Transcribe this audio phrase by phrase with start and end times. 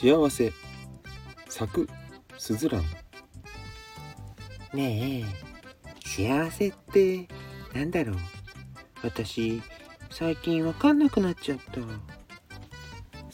[0.00, 0.52] 幸せ。
[1.48, 1.88] 作
[2.38, 2.82] すずらん
[4.72, 5.24] ねえ
[6.04, 7.26] 幸せって
[7.74, 8.16] なんだろう。
[9.02, 9.60] 私
[10.08, 11.80] 最近わかんなくなっちゃった。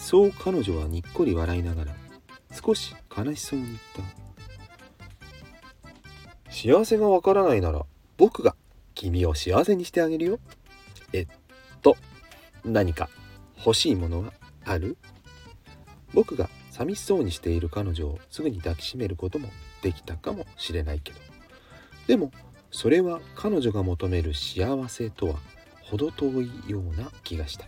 [0.02, 1.94] そう彼女はにっこり笑いながら
[2.50, 3.78] 少し悲しそうに言っ
[6.46, 6.50] た。
[6.50, 7.84] 幸せがわからないなら
[8.16, 8.56] 僕が
[8.94, 10.38] 君を幸せにしてあげるよ。
[11.12, 11.26] えっ
[11.82, 11.98] と
[12.64, 13.10] 何か
[13.58, 14.32] 欲しいものは
[14.64, 14.96] ある？
[16.14, 19.48] 僕が寂しそうにしている彼女をすぐに抱きしめることも
[19.82, 21.18] できたかもしれないけど。
[22.06, 22.30] でも
[22.70, 25.36] それは彼女が求める幸せとは
[25.82, 27.66] 程遠いような気がした。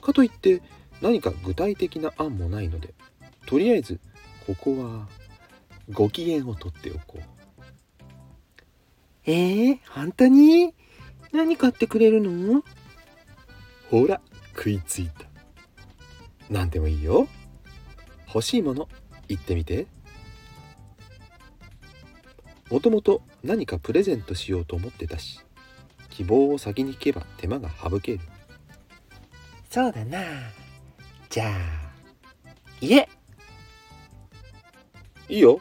[0.00, 0.62] かといって
[1.00, 2.94] 何か具体的な案もないので
[3.46, 4.00] とりあえず
[4.46, 5.08] ここは
[5.90, 7.22] ご機嫌をとっておこう。
[9.26, 10.74] えー、本当に？
[11.32, 12.62] 何買ってくれるの？
[13.90, 14.20] ほら
[14.54, 15.26] 食いついた。
[16.50, 17.26] 何でもいいよ
[18.34, 18.88] 欲しいもの
[19.28, 19.86] 言ってみて。
[22.70, 25.38] もともと何かプレゼントしようと思ってたし
[26.08, 28.20] 希望を先に聞けば手間が省ける。
[29.70, 30.18] そうだな。
[31.28, 31.50] じゃあ
[32.80, 33.08] 家。
[35.28, 35.60] いいよ。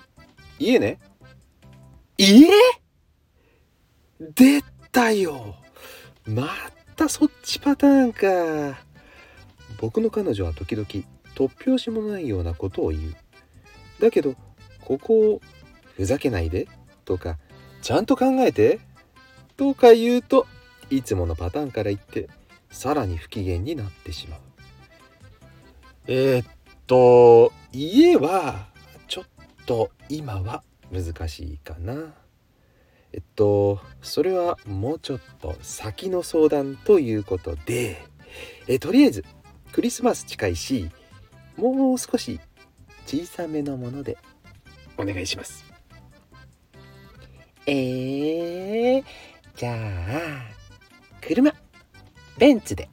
[0.60, 1.00] 家ね。
[2.18, 2.48] 家？
[4.20, 5.56] 出たよ。
[6.26, 6.50] ま
[6.96, 8.80] たそっちパターンか。
[9.78, 10.88] 僕の彼女は時々
[11.36, 13.16] 突拍子もないようなことを言う。
[14.00, 14.36] だけど
[14.82, 15.42] ここを
[15.96, 16.68] ふざけないで
[17.06, 17.38] とか
[17.82, 18.80] ちゃんと考えて
[19.58, 20.48] とか言うと
[20.90, 22.30] いつものパターンから言って
[22.70, 24.40] さらに不機嫌になってしまう。
[26.08, 26.48] えー、っ
[26.88, 28.68] と家は
[29.08, 29.26] ちょっ
[29.66, 32.14] と今は難しいかな。
[33.14, 38.02] えっとそれはもうちょっと先の相談ということで
[38.68, 39.26] えとりあえず
[39.72, 40.90] クリスマス近いし
[41.58, 42.40] もう少し
[43.06, 44.18] 小さめのもので
[44.98, 45.64] お願いします。
[47.66, 49.04] えー、
[49.56, 50.54] じゃあ
[51.22, 51.54] 車
[52.38, 52.90] ベンツで。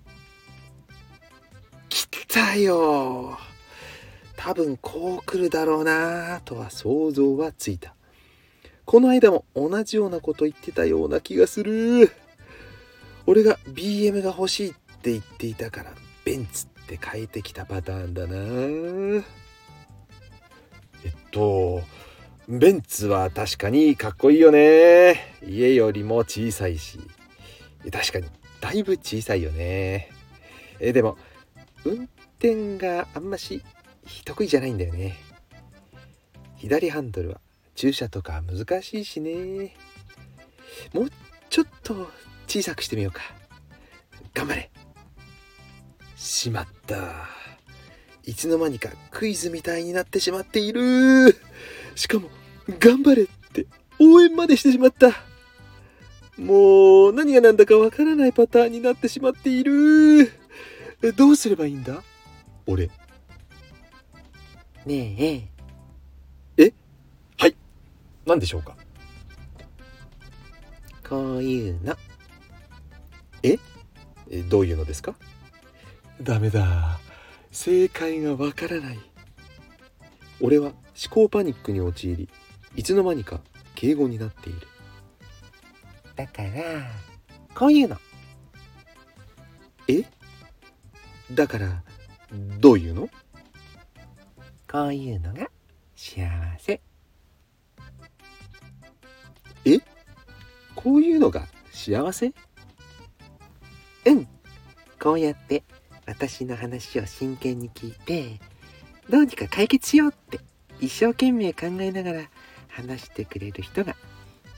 [1.88, 3.36] 来たよ。
[4.36, 7.94] 多分こう来るだろうなとは想像はついた。
[8.84, 12.10] この間も同じようなこと言ってたような気がする。
[13.26, 15.92] 俺が BM が欲しいって言っていたから
[16.24, 16.66] ベンツ。
[16.66, 19.24] って変えてきたパターンだな。
[21.04, 21.82] えっと
[22.48, 25.36] ベンツは確かにかっこいいよね。
[25.46, 26.98] 家よりも小さいし。
[27.92, 28.26] 確かに
[28.60, 30.10] だいぶ小さいよね。
[30.80, 31.16] えでも
[31.84, 32.08] 運
[32.38, 33.62] 転があんまし
[34.24, 35.16] 得意じゃないんだよね。
[36.56, 37.40] 左ハンドルは
[37.76, 39.76] 駐車とか難しいしね。
[40.92, 41.10] もう
[41.48, 42.10] ちょっと
[42.48, 43.22] 小さくしてみようか。
[44.34, 44.70] 頑張れ。
[46.20, 46.98] しまった。
[48.24, 51.34] いつの間にかクイズみたいになってしまっている。
[51.94, 52.28] しかも
[52.78, 53.66] 頑張れって
[53.98, 55.12] 応援までしてしまった。
[56.36, 60.30] もう何が何だかわからないパターンになってしまっている。
[61.16, 62.02] どうすればいいんだ？
[62.66, 62.90] 俺。
[64.84, 65.48] ねえ
[66.58, 66.72] え？
[67.38, 67.56] はい。
[68.26, 68.76] 何でしょうか？
[71.08, 71.96] こういうの。
[73.42, 73.58] え
[74.50, 75.14] どういうのですか？
[76.20, 77.00] ダメだ。
[77.50, 78.98] 正解がわからない。
[80.40, 80.76] 俺は思
[81.10, 82.28] 考パニックに陥り
[82.76, 83.40] いつの間にか
[83.74, 84.60] 敬語になっている。
[86.14, 86.50] だから
[87.54, 87.96] こういうの。
[89.88, 90.04] え？
[91.32, 91.82] だから
[92.58, 93.08] どういうの？
[94.70, 95.48] こういうのが
[95.96, 96.28] 幸
[96.58, 96.80] せ。
[99.64, 99.78] え？
[100.74, 102.32] こういうのが幸せ？
[104.06, 104.28] うん。
[105.00, 105.64] こうやって
[106.06, 108.40] 私の話を真剣に聞いて
[109.08, 110.40] どうにか解決しようって
[110.80, 112.30] 一生懸命考えながら
[112.68, 113.94] 話してくれる人が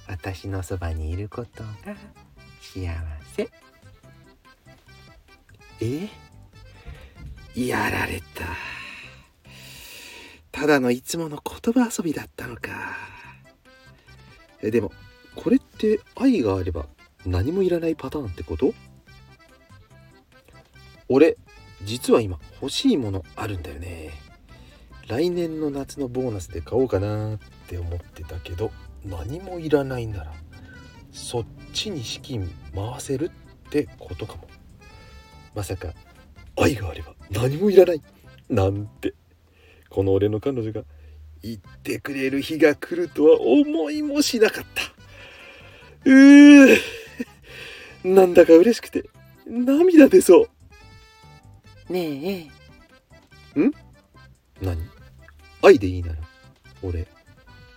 [0.08, 1.62] 私のそばにいること。
[1.62, 1.96] が
[2.60, 2.88] 幸
[3.34, 3.48] せ。
[5.80, 6.08] え？
[7.54, 8.44] やられた。
[10.50, 12.96] ただのいつもの言葉遊びだったのか。
[14.62, 14.92] えでも
[15.34, 16.86] これって愛があれば
[17.24, 18.74] 何もいらないパターンってこと？
[21.08, 21.36] 俺
[21.84, 24.10] 実は今欲しいものあるんだよね。
[25.08, 28.70] 来年の夏のボーナスで買おうかなって思ってたけど
[29.04, 30.32] 何もいらないなら
[31.12, 33.30] そっちに資金回せる
[33.66, 34.48] ってことかも。
[35.54, 35.88] まさか
[36.56, 38.02] 愛があれば何もいらない
[38.48, 39.14] なんて。
[39.92, 40.84] この俺の彼女が
[41.42, 44.82] 言ってくれる日が来るとは思いもしなかった。
[46.06, 46.78] うー。
[48.04, 49.10] なんだか嬉しくて
[49.46, 50.50] 涙出そう。
[51.92, 52.50] ね
[53.54, 53.60] え。
[53.60, 53.70] ん？
[54.62, 54.78] 何？
[55.62, 56.18] 愛でいいなら
[56.82, 57.06] 俺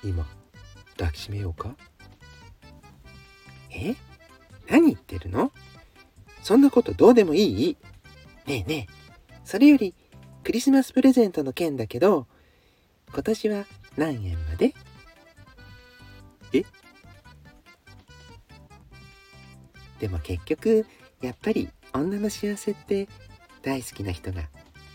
[0.03, 0.25] 今
[0.97, 1.75] 抱きしめようか？
[3.71, 3.94] え？
[4.69, 5.51] 何言ってるの？
[6.41, 7.77] そんなことどうでもいい？
[8.47, 8.94] ねえねえ。
[9.44, 9.94] それより
[10.44, 12.25] クリスマスプレゼントの件だけど
[13.12, 13.65] 今年は
[13.97, 14.73] 何円まで？
[16.53, 16.63] え？
[20.00, 20.85] でも結局
[21.21, 23.09] やっぱり女の幸せって
[23.65, 24.44] 大好きな人が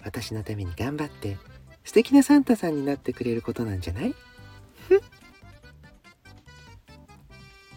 [0.05, 1.37] 私のために頑張って
[1.85, 4.15] 素敵なサンタさんになってくれることなんじゃない？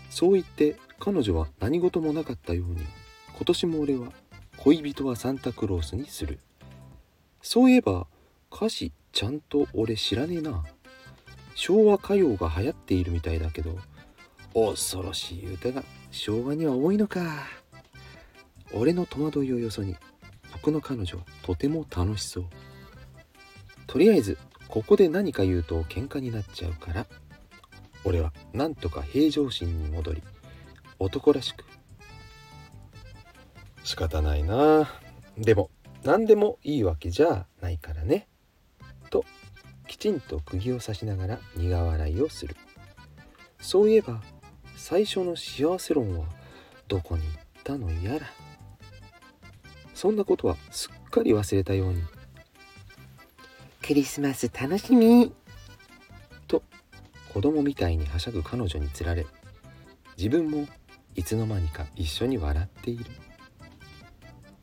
[0.10, 2.78] そう言って彼女は何事もなかったように
[3.36, 4.14] 今年も俺は
[4.58, 6.40] 恋人はサンタクロースにする。
[7.42, 8.08] そういえば
[8.52, 10.64] 歌詞ちゃんと俺知らねえな。
[11.56, 13.78] 昭和歌謡が流行っているみたいだけど
[14.54, 17.46] 恐ろしい歌が昭和には多いのか。
[18.74, 19.96] 俺の戸惑いをよそに
[20.64, 22.46] 僕の彼女はとても楽しそう。
[23.86, 24.38] とりあえず
[24.70, 27.06] ここで何か言うと喧嘩になっちゃうから。
[28.06, 30.24] 俺はなんとか平常心に戻り
[31.00, 31.66] 男らしく。
[33.84, 34.90] 仕方ないな。
[35.38, 35.70] でも
[36.06, 38.30] 何でもいいわけじゃないからね。
[39.10, 39.26] と
[39.86, 42.56] きちんと釘を刺しながら苦笑いをする。
[43.60, 44.24] そういえば
[44.78, 46.26] 最初の幸せ論は
[46.88, 47.34] どこに行っ
[47.66, 48.43] たのやら。
[50.04, 52.04] そんなことはすっかり忘れたように。
[53.82, 55.32] クリスマス楽しみ。
[56.46, 56.62] と
[57.34, 59.26] 子供みたいにはしゃぐ彼女につられ
[60.18, 60.68] 自分も
[61.16, 63.06] いつの間にか一緒に笑っている。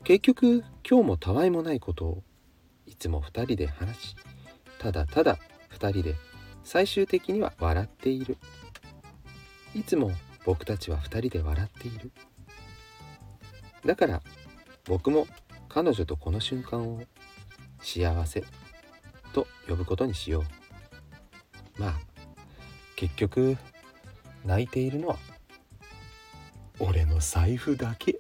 [0.04, 2.22] 結局今日もたわいもないことを
[2.84, 4.16] いつも二人で話し
[4.78, 5.38] ただただ
[5.70, 6.16] 二人で
[6.64, 8.36] 最終的には笑っている。
[9.74, 10.12] いつも
[10.44, 12.12] 僕たちは二人で笑っている。
[13.86, 14.22] だから
[14.84, 15.26] 僕も
[15.68, 17.02] 彼女とこの瞬間を
[17.82, 18.44] 幸せ
[19.32, 20.44] と呼ぶことにしよ
[21.78, 21.94] うまあ
[22.96, 23.56] 結局
[24.44, 25.16] 泣いているのは
[26.78, 28.18] 俺の財布だけ。